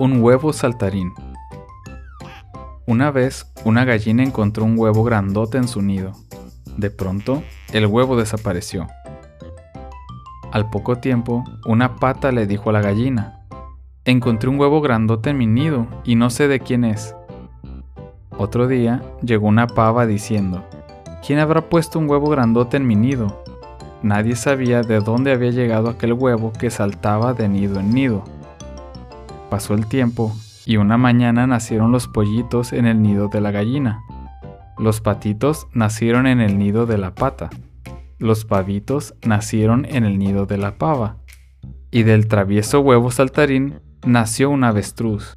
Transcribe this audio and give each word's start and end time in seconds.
Un 0.00 0.22
huevo 0.22 0.52
saltarín. 0.52 1.12
Una 2.86 3.10
vez, 3.10 3.52
una 3.64 3.84
gallina 3.84 4.22
encontró 4.22 4.64
un 4.64 4.78
huevo 4.78 5.02
grandote 5.02 5.58
en 5.58 5.66
su 5.66 5.82
nido. 5.82 6.12
De 6.76 6.88
pronto, 6.88 7.42
el 7.72 7.86
huevo 7.86 8.16
desapareció. 8.16 8.86
Al 10.52 10.70
poco 10.70 10.98
tiempo, 10.98 11.42
una 11.66 11.96
pata 11.96 12.30
le 12.30 12.46
dijo 12.46 12.70
a 12.70 12.74
la 12.74 12.80
gallina, 12.80 13.40
Encontré 14.04 14.48
un 14.48 14.60
huevo 14.60 14.80
grandote 14.80 15.30
en 15.30 15.38
mi 15.38 15.48
nido 15.48 15.88
y 16.04 16.14
no 16.14 16.30
sé 16.30 16.46
de 16.46 16.60
quién 16.60 16.84
es. 16.84 17.16
Otro 18.38 18.68
día 18.68 19.02
llegó 19.20 19.48
una 19.48 19.66
pava 19.66 20.06
diciendo, 20.06 20.64
¿quién 21.26 21.40
habrá 21.40 21.68
puesto 21.68 21.98
un 21.98 22.08
huevo 22.08 22.30
grandote 22.30 22.76
en 22.76 22.86
mi 22.86 22.94
nido? 22.94 23.42
Nadie 24.04 24.36
sabía 24.36 24.82
de 24.82 25.00
dónde 25.00 25.32
había 25.32 25.50
llegado 25.50 25.90
aquel 25.90 26.12
huevo 26.12 26.52
que 26.52 26.70
saltaba 26.70 27.34
de 27.34 27.48
nido 27.48 27.80
en 27.80 27.92
nido. 27.92 28.37
Pasó 29.50 29.74
el 29.74 29.86
tiempo 29.86 30.36
y 30.66 30.76
una 30.76 30.98
mañana 30.98 31.46
nacieron 31.46 31.92
los 31.92 32.08
pollitos 32.08 32.72
en 32.72 32.86
el 32.86 33.00
nido 33.00 33.28
de 33.28 33.40
la 33.40 33.50
gallina. 33.50 34.02
Los 34.76 35.00
patitos 35.00 35.66
nacieron 35.72 36.26
en 36.26 36.40
el 36.40 36.58
nido 36.58 36.84
de 36.84 36.98
la 36.98 37.14
pata. 37.14 37.48
Los 38.18 38.44
pavitos 38.44 39.14
nacieron 39.24 39.86
en 39.86 40.04
el 40.04 40.18
nido 40.18 40.44
de 40.44 40.58
la 40.58 40.76
pava. 40.76 41.16
Y 41.90 42.02
del 42.02 42.28
travieso 42.28 42.80
huevo 42.80 43.10
saltarín 43.10 43.80
nació 44.04 44.50
un 44.50 44.64
avestruz. 44.64 45.36